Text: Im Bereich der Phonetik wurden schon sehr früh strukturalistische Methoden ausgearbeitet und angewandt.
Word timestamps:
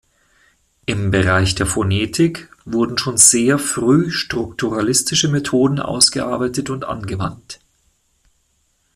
Im 0.87 1.11
Bereich 1.11 1.53
der 1.53 1.67
Phonetik 1.67 2.49
wurden 2.65 2.97
schon 2.97 3.17
sehr 3.17 3.59
früh 3.59 4.09
strukturalistische 4.09 5.27
Methoden 5.27 5.79
ausgearbeitet 5.79 6.71
und 6.71 6.85
angewandt. 6.85 7.59